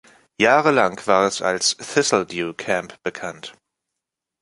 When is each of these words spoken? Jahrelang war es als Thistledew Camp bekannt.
Jahrelang 0.39 0.99
war 1.05 1.27
es 1.27 1.43
als 1.43 1.77
Thistledew 1.77 2.55
Camp 2.55 2.97
bekannt. 3.03 3.53